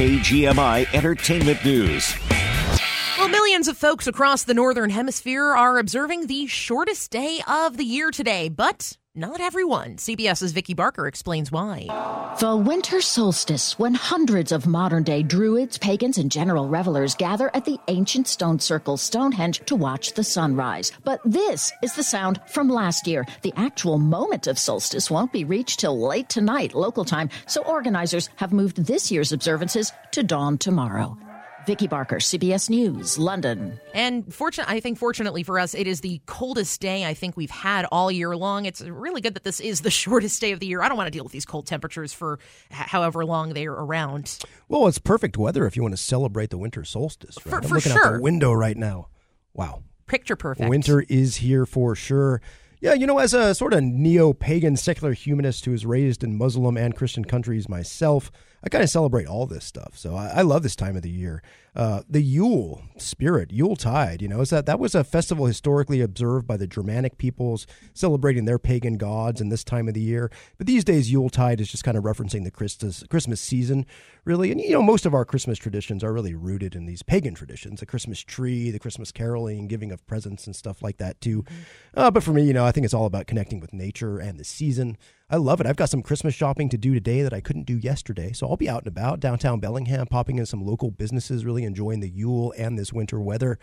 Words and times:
KGMI 0.00 0.94
Entertainment 0.94 1.62
News. 1.62 2.29
Well, 3.20 3.28
millions 3.28 3.68
of 3.68 3.76
folks 3.76 4.06
across 4.06 4.44
the 4.44 4.54
Northern 4.54 4.88
Hemisphere 4.88 5.44
are 5.44 5.76
observing 5.76 6.26
the 6.26 6.46
shortest 6.46 7.10
day 7.10 7.42
of 7.46 7.76
the 7.76 7.84
year 7.84 8.10
today, 8.10 8.48
but 8.48 8.96
not 9.14 9.42
everyone. 9.42 9.96
CBS's 9.96 10.52
Vicki 10.52 10.72
Barker 10.72 11.06
explains 11.06 11.52
why. 11.52 11.84
The 12.40 12.56
winter 12.56 13.02
solstice, 13.02 13.78
when 13.78 13.92
hundreds 13.92 14.52
of 14.52 14.66
modern 14.66 15.02
day 15.02 15.22
druids, 15.22 15.76
pagans, 15.76 16.16
and 16.16 16.32
general 16.32 16.66
revelers 16.66 17.14
gather 17.14 17.50
at 17.52 17.66
the 17.66 17.78
ancient 17.88 18.26
stone 18.26 18.58
circle 18.58 18.96
Stonehenge 18.96 19.60
to 19.66 19.76
watch 19.76 20.14
the 20.14 20.24
sunrise. 20.24 20.90
But 21.04 21.20
this 21.22 21.70
is 21.82 21.94
the 21.94 22.02
sound 22.02 22.40
from 22.46 22.70
last 22.70 23.06
year. 23.06 23.26
The 23.42 23.52
actual 23.54 23.98
moment 23.98 24.46
of 24.46 24.58
solstice 24.58 25.10
won't 25.10 25.30
be 25.30 25.44
reached 25.44 25.80
till 25.80 26.00
late 26.00 26.30
tonight, 26.30 26.72
local 26.72 27.04
time, 27.04 27.28
so 27.46 27.62
organizers 27.64 28.30
have 28.36 28.54
moved 28.54 28.86
this 28.86 29.12
year's 29.12 29.30
observances 29.30 29.92
to 30.12 30.22
dawn 30.22 30.56
tomorrow. 30.56 31.18
Vicki 31.70 31.86
Barker, 31.86 32.16
CBS 32.16 32.68
News, 32.68 33.16
London. 33.16 33.78
And 33.94 34.34
fortune- 34.34 34.64
I 34.66 34.80
think 34.80 34.98
fortunately 34.98 35.44
for 35.44 35.56
us, 35.56 35.72
it 35.72 35.86
is 35.86 36.00
the 36.00 36.20
coldest 36.26 36.80
day 36.80 37.04
I 37.04 37.14
think 37.14 37.36
we've 37.36 37.48
had 37.48 37.84
all 37.92 38.10
year 38.10 38.36
long. 38.36 38.64
It's 38.66 38.80
really 38.80 39.20
good 39.20 39.34
that 39.34 39.44
this 39.44 39.60
is 39.60 39.82
the 39.82 39.90
shortest 40.02 40.40
day 40.40 40.50
of 40.50 40.58
the 40.58 40.66
year. 40.66 40.82
I 40.82 40.88
don't 40.88 40.96
want 40.96 41.06
to 41.06 41.12
deal 41.12 41.22
with 41.22 41.32
these 41.32 41.44
cold 41.44 41.68
temperatures 41.68 42.12
for 42.12 42.40
h- 42.72 42.76
however 42.88 43.24
long 43.24 43.52
they 43.52 43.66
are 43.66 43.72
around. 43.72 44.40
Well, 44.68 44.88
it's 44.88 44.98
perfect 44.98 45.38
weather 45.38 45.64
if 45.64 45.76
you 45.76 45.82
want 45.82 45.92
to 45.92 46.02
celebrate 46.02 46.50
the 46.50 46.58
winter 46.58 46.82
solstice. 46.82 47.36
Right? 47.46 47.50
For- 47.50 47.56
I'm 47.58 47.62
for 47.68 47.74
looking 47.76 47.92
out 47.92 47.98
sure. 48.02 48.16
the 48.16 48.20
window 48.24 48.52
right 48.52 48.76
now. 48.76 49.06
Wow. 49.54 49.84
Picture 50.08 50.34
perfect. 50.34 50.68
Winter 50.68 51.04
is 51.08 51.36
here 51.36 51.66
for 51.66 51.94
sure. 51.94 52.42
Yeah, 52.82 52.94
you 52.94 53.06
know, 53.06 53.18
as 53.18 53.34
a 53.34 53.54
sort 53.54 53.74
of 53.74 53.82
neo 53.82 54.32
pagan 54.32 54.74
secular 54.74 55.12
humanist 55.12 55.66
who 55.66 55.72
was 55.72 55.84
raised 55.84 56.24
in 56.24 56.38
Muslim 56.38 56.78
and 56.78 56.96
Christian 56.96 57.26
countries 57.26 57.68
myself, 57.68 58.32
I 58.64 58.70
kind 58.70 58.82
of 58.82 58.88
celebrate 58.88 59.26
all 59.26 59.46
this 59.46 59.66
stuff. 59.66 59.98
So 59.98 60.16
I, 60.16 60.28
I 60.36 60.42
love 60.42 60.62
this 60.62 60.76
time 60.76 60.96
of 60.96 61.02
the 61.02 61.10
year. 61.10 61.42
Uh, 61.74 62.02
the 62.08 62.22
Yule 62.22 62.82
spirit, 62.96 63.52
Yule 63.52 63.76
Tide, 63.76 64.20
you 64.20 64.28
know, 64.28 64.40
is 64.40 64.50
that 64.50 64.66
that 64.66 64.80
was 64.80 64.94
a 64.94 65.04
festival 65.04 65.46
historically 65.46 66.00
observed 66.00 66.46
by 66.46 66.56
the 66.56 66.66
Germanic 66.66 67.16
peoples 67.16 67.66
celebrating 67.94 68.44
their 68.44 68.58
pagan 68.58 68.96
gods 68.96 69.40
in 69.40 69.48
this 69.48 69.62
time 69.62 69.86
of 69.86 69.94
the 69.94 70.00
year. 70.00 70.30
But 70.58 70.66
these 70.66 70.84
days, 70.84 71.12
Yule 71.12 71.30
Tide 71.30 71.60
is 71.60 71.70
just 71.70 71.84
kind 71.84 71.96
of 71.96 72.04
referencing 72.04 72.44
the 72.44 72.50
Christus, 72.50 73.04
Christmas 73.08 73.40
season, 73.40 73.86
really. 74.24 74.50
And, 74.50 74.60
you 74.60 74.72
know, 74.72 74.82
most 74.82 75.06
of 75.06 75.14
our 75.14 75.24
Christmas 75.24 75.58
traditions 75.58 76.02
are 76.02 76.12
really 76.12 76.34
rooted 76.34 76.74
in 76.74 76.86
these 76.86 77.02
pagan 77.02 77.34
traditions 77.34 77.80
the 77.80 77.86
Christmas 77.86 78.20
tree, 78.20 78.70
the 78.70 78.78
Christmas 78.78 79.12
caroling, 79.12 79.68
giving 79.68 79.92
of 79.92 80.06
presents 80.06 80.46
and 80.46 80.56
stuff 80.56 80.82
like 80.82 80.98
that, 80.98 81.20
too. 81.20 81.44
Uh, 81.94 82.10
but 82.10 82.22
for 82.22 82.32
me, 82.32 82.42
you 82.42 82.52
know, 82.52 82.64
I 82.64 82.72
think 82.72 82.84
it's 82.84 82.94
all 82.94 83.06
about 83.06 83.26
connecting 83.26 83.60
with 83.60 83.72
nature 83.72 84.18
and 84.18 84.38
the 84.38 84.44
season. 84.44 84.96
I 85.32 85.36
love 85.36 85.60
it. 85.60 85.66
I've 85.68 85.76
got 85.76 85.88
some 85.88 86.02
Christmas 86.02 86.34
shopping 86.34 86.68
to 86.70 86.76
do 86.76 86.92
today 86.92 87.22
that 87.22 87.32
I 87.32 87.40
couldn't 87.40 87.62
do 87.62 87.78
yesterday. 87.78 88.32
So 88.32 88.48
I'll 88.48 88.56
be 88.56 88.68
out 88.68 88.80
and 88.80 88.88
about 88.88 89.20
downtown 89.20 89.60
Bellingham, 89.60 90.08
popping 90.08 90.38
in 90.38 90.46
some 90.46 90.66
local 90.66 90.90
businesses, 90.90 91.44
really 91.44 91.62
enjoying 91.62 92.00
the 92.00 92.10
Yule 92.10 92.52
and 92.58 92.76
this 92.76 92.92
winter 92.92 93.20
weather. 93.20 93.56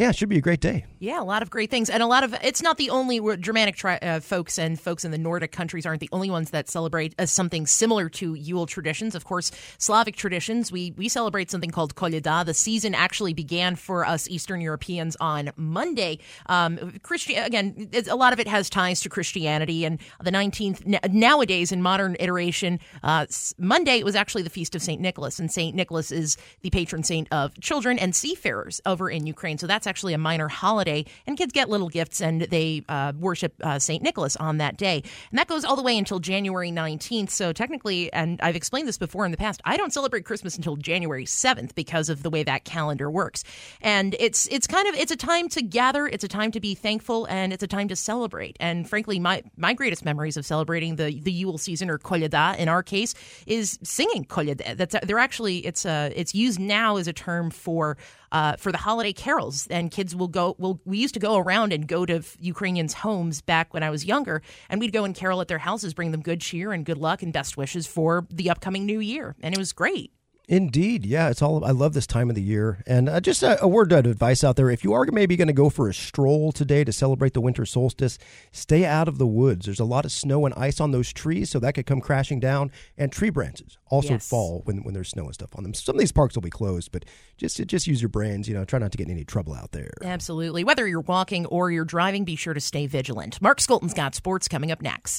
Yeah, 0.00 0.08
it 0.08 0.16
should 0.16 0.30
be 0.30 0.38
a 0.38 0.40
great 0.40 0.60
day. 0.60 0.86
Yeah, 0.98 1.20
a 1.20 1.24
lot 1.24 1.42
of 1.42 1.50
great 1.50 1.70
things, 1.70 1.90
and 1.90 2.02
a 2.02 2.06
lot 2.06 2.24
of 2.24 2.34
it's 2.42 2.62
not 2.62 2.78
the 2.78 2.88
only 2.88 3.20
Germanic 3.36 3.76
tri- 3.76 3.98
uh, 3.98 4.20
folks 4.20 4.58
and 4.58 4.80
folks 4.80 5.04
in 5.04 5.10
the 5.10 5.18
Nordic 5.18 5.52
countries 5.52 5.84
aren't 5.84 6.00
the 6.00 6.08
only 6.10 6.30
ones 6.30 6.52
that 6.52 6.70
celebrate 6.70 7.14
uh, 7.18 7.26
something 7.26 7.66
similar 7.66 8.08
to 8.08 8.32
Yule 8.32 8.64
traditions. 8.64 9.14
Of 9.14 9.24
course, 9.26 9.52
Slavic 9.76 10.16
traditions. 10.16 10.72
We 10.72 10.92
we 10.92 11.10
celebrate 11.10 11.50
something 11.50 11.68
called 11.68 11.96
Kolyada. 11.96 12.46
The 12.46 12.54
season 12.54 12.94
actually 12.94 13.34
began 13.34 13.76
for 13.76 14.06
us 14.06 14.26
Eastern 14.30 14.62
Europeans 14.62 15.18
on 15.20 15.50
Monday. 15.56 16.18
Um, 16.46 16.98
Christian 17.02 17.44
again, 17.44 17.90
a 18.08 18.16
lot 18.16 18.32
of 18.32 18.40
it 18.40 18.48
has 18.48 18.70
ties 18.70 19.02
to 19.02 19.10
Christianity 19.10 19.84
and 19.84 20.00
the 20.22 20.30
19th. 20.30 20.94
n- 20.94 21.12
Nowadays, 21.12 21.72
in 21.72 21.82
modern 21.82 22.16
iteration, 22.20 22.80
uh, 23.02 23.26
Monday 23.58 24.02
was 24.02 24.16
actually 24.16 24.44
the 24.44 24.50
feast 24.50 24.74
of 24.74 24.80
Saint 24.80 25.02
Nicholas, 25.02 25.38
and 25.38 25.52
Saint 25.52 25.76
Nicholas 25.76 26.10
is 26.10 26.38
the 26.62 26.70
patron 26.70 27.02
saint 27.02 27.28
of 27.30 27.52
children 27.60 27.98
and 27.98 28.16
seafarers 28.16 28.80
over 28.86 29.10
in 29.10 29.26
Ukraine. 29.26 29.58
So 29.58 29.66
that's 29.66 29.89
actually 29.90 30.14
a 30.14 30.18
minor 30.18 30.48
holiday, 30.48 31.04
and 31.26 31.36
kids 31.36 31.52
get 31.52 31.68
little 31.68 31.88
gifts 31.88 32.22
and 32.22 32.42
they 32.42 32.82
uh, 32.88 33.12
worship 33.18 33.52
uh, 33.62 33.78
St. 33.78 34.02
Nicholas 34.02 34.36
on 34.36 34.58
that 34.58 34.78
day. 34.78 35.02
And 35.30 35.38
that 35.38 35.48
goes 35.48 35.64
all 35.64 35.76
the 35.76 35.82
way 35.82 35.98
until 35.98 36.20
January 36.20 36.70
19th. 36.70 37.30
So 37.30 37.52
technically, 37.52 38.10
and 38.12 38.40
I've 38.40 38.56
explained 38.56 38.88
this 38.88 38.96
before 38.96 39.24
in 39.24 39.32
the 39.32 39.36
past, 39.36 39.60
I 39.64 39.76
don't 39.76 39.92
celebrate 39.92 40.24
Christmas 40.24 40.56
until 40.56 40.76
January 40.76 41.24
7th 41.24 41.74
because 41.74 42.08
of 42.08 42.22
the 42.22 42.30
way 42.30 42.42
that 42.44 42.64
calendar 42.64 43.10
works. 43.10 43.42
And 43.82 44.14
it's 44.18 44.46
it's 44.46 44.66
kind 44.66 44.88
of 44.88 44.94
it's 44.94 45.12
a 45.12 45.16
time 45.16 45.48
to 45.50 45.62
gather, 45.62 46.06
it's 46.06 46.24
a 46.24 46.28
time 46.28 46.52
to 46.52 46.60
be 46.60 46.74
thankful, 46.74 47.26
and 47.26 47.52
it's 47.52 47.62
a 47.62 47.66
time 47.66 47.88
to 47.88 47.96
celebrate. 47.96 48.56
And 48.60 48.88
frankly, 48.88 49.18
my 49.18 49.42
my 49.56 49.74
greatest 49.74 50.04
memories 50.04 50.36
of 50.36 50.46
celebrating 50.46 50.96
the 50.96 51.20
the 51.20 51.32
Yule 51.32 51.58
season 51.58 51.90
or 51.90 51.98
Kolyada 51.98 52.56
in 52.56 52.68
our 52.68 52.82
case 52.82 53.14
is 53.46 53.78
singing 53.82 54.24
Kolyada. 54.24 54.76
That's 54.76 54.94
they're 55.02 55.18
actually 55.18 55.66
it's 55.66 55.84
uh 55.84 56.10
it's 56.14 56.34
used 56.34 56.60
now 56.60 56.96
as 56.96 57.08
a 57.08 57.12
term 57.12 57.50
for 57.50 57.96
uh, 58.32 58.56
for 58.56 58.72
the 58.72 58.78
holiday 58.78 59.12
carols. 59.12 59.66
And 59.70 59.90
kids 59.90 60.14
will 60.14 60.28
go. 60.28 60.56
Will 60.58 60.80
we 60.84 60.98
used 60.98 61.14
to 61.14 61.20
go 61.20 61.36
around 61.36 61.72
and 61.72 61.86
go 61.86 62.04
to 62.06 62.22
Ukrainians' 62.38 62.94
homes 62.94 63.40
back 63.40 63.72
when 63.72 63.82
I 63.82 63.90
was 63.90 64.04
younger, 64.04 64.42
and 64.68 64.80
we'd 64.80 64.92
go 64.92 65.04
and 65.04 65.14
carol 65.14 65.40
at 65.40 65.48
their 65.48 65.58
houses, 65.58 65.94
bring 65.94 66.10
them 66.10 66.22
good 66.22 66.40
cheer 66.40 66.72
and 66.72 66.84
good 66.84 66.98
luck 66.98 67.22
and 67.22 67.32
best 67.32 67.56
wishes 67.56 67.86
for 67.86 68.26
the 68.30 68.50
upcoming 68.50 68.86
new 68.86 69.00
year, 69.00 69.36
and 69.42 69.54
it 69.54 69.58
was 69.58 69.72
great. 69.72 70.12
Indeed, 70.50 71.06
yeah, 71.06 71.30
it's 71.30 71.42
all. 71.42 71.64
I 71.64 71.70
love 71.70 71.92
this 71.94 72.08
time 72.08 72.28
of 72.28 72.34
the 72.34 72.42
year, 72.42 72.82
and 72.84 73.08
uh, 73.08 73.20
just 73.20 73.44
a, 73.44 73.62
a 73.62 73.68
word 73.68 73.92
of 73.92 74.04
advice 74.04 74.42
out 74.42 74.56
there: 74.56 74.68
if 74.68 74.82
you 74.82 74.92
are 74.92 75.06
maybe 75.12 75.36
going 75.36 75.46
to 75.46 75.54
go 75.54 75.70
for 75.70 75.88
a 75.88 75.94
stroll 75.94 76.50
today 76.50 76.82
to 76.82 76.92
celebrate 76.92 77.34
the 77.34 77.40
winter 77.40 77.64
solstice, 77.64 78.18
stay 78.50 78.84
out 78.84 79.06
of 79.06 79.18
the 79.18 79.28
woods. 79.28 79.66
There's 79.66 79.78
a 79.78 79.84
lot 79.84 80.04
of 80.04 80.10
snow 80.10 80.44
and 80.46 80.54
ice 80.56 80.80
on 80.80 80.90
those 80.90 81.12
trees, 81.12 81.50
so 81.50 81.60
that 81.60 81.74
could 81.74 81.86
come 81.86 82.00
crashing 82.00 82.40
down. 82.40 82.72
And 82.98 83.12
tree 83.12 83.30
branches 83.30 83.78
also 83.90 84.14
Yes. 84.14 84.28
fall 84.28 84.62
when 84.64 84.82
when 84.82 84.92
there's 84.92 85.10
snow 85.10 85.26
and 85.26 85.34
stuff 85.34 85.50
on 85.54 85.62
them. 85.62 85.72
Some 85.72 85.94
of 85.94 86.00
these 86.00 86.10
parks 86.10 86.34
will 86.34 86.42
be 86.42 86.50
closed, 86.50 86.90
but 86.90 87.04
just 87.36 87.64
just 87.68 87.86
use 87.86 88.02
your 88.02 88.08
brains. 88.08 88.48
You 88.48 88.54
know, 88.54 88.64
try 88.64 88.80
not 88.80 88.90
to 88.90 88.98
get 88.98 89.06
in 89.06 89.12
any 89.12 89.24
trouble 89.24 89.54
out 89.54 89.70
there. 89.70 89.92
Absolutely. 90.02 90.64
Whether 90.64 90.84
you're 90.88 91.00
walking 91.02 91.46
or 91.46 91.70
you're 91.70 91.84
driving, 91.84 92.24
be 92.24 92.34
sure 92.34 92.54
to 92.54 92.60
stay 92.60 92.88
vigilant. 92.88 93.40
Mark 93.40 93.60
Skolton's 93.60 93.94
got 93.94 94.16
sports 94.16 94.48
coming 94.48 94.72
up 94.72 94.82
next. 94.82 95.18